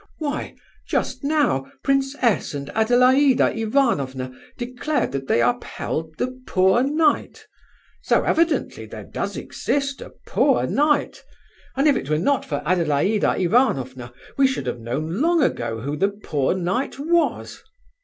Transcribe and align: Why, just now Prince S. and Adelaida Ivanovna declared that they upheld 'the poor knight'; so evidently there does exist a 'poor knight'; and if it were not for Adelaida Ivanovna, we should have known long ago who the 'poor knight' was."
Why, 0.17 0.55
just 0.87 1.23
now 1.23 1.71
Prince 1.83 2.15
S. 2.23 2.55
and 2.55 2.71
Adelaida 2.73 3.55
Ivanovna 3.55 4.31
declared 4.57 5.11
that 5.11 5.27
they 5.27 5.43
upheld 5.43 6.17
'the 6.17 6.41
poor 6.47 6.81
knight'; 6.81 7.45
so 8.01 8.23
evidently 8.23 8.87
there 8.87 9.03
does 9.03 9.37
exist 9.37 10.01
a 10.01 10.09
'poor 10.25 10.65
knight'; 10.65 11.23
and 11.75 11.87
if 11.87 11.95
it 11.95 12.09
were 12.09 12.17
not 12.17 12.43
for 12.45 12.63
Adelaida 12.65 13.37
Ivanovna, 13.39 14.11
we 14.37 14.47
should 14.47 14.65
have 14.65 14.79
known 14.79 15.21
long 15.21 15.43
ago 15.43 15.81
who 15.81 15.95
the 15.95 16.09
'poor 16.09 16.55
knight' 16.55 16.97
was." 16.97 17.61